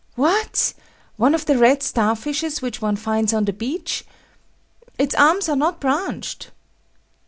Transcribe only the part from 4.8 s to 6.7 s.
Its arms are not branched.